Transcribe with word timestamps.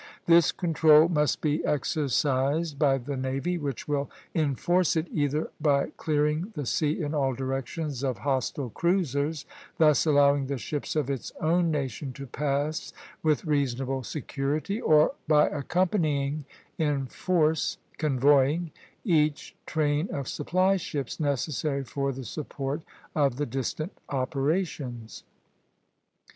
This 0.25 0.51
control 0.51 1.07
must 1.09 1.41
be 1.41 1.63
exercised 1.63 2.79
by 2.79 2.97
the 2.97 3.15
navy, 3.15 3.59
which 3.59 3.87
will 3.87 4.09
enforce 4.33 4.95
it 4.95 5.05
either 5.11 5.51
by 5.61 5.91
clearing 5.95 6.51
the 6.55 6.65
sea 6.65 6.99
in 6.99 7.13
all 7.13 7.35
directions 7.35 8.03
of 8.03 8.17
hostile 8.17 8.71
cruisers, 8.71 9.45
thus 9.77 10.07
allowing 10.07 10.47
the 10.47 10.57
ships 10.57 10.95
of 10.95 11.11
its 11.11 11.31
own 11.39 11.69
nation 11.69 12.13
to 12.13 12.25
pass 12.25 12.91
with 13.21 13.45
reasonable 13.45 14.01
security, 14.01 14.81
or 14.81 15.11
by 15.27 15.47
accompanying 15.47 16.45
in 16.79 17.05
force 17.05 17.77
(convoying) 17.99 18.71
each 19.05 19.55
train 19.67 20.09
of 20.11 20.27
supply 20.27 20.77
ships 20.77 21.19
necessary 21.19 21.83
for 21.83 22.11
the 22.11 22.25
support 22.25 22.81
of 23.13 23.35
the 23.35 23.45
distant 23.45 23.91
operations. 24.09 25.23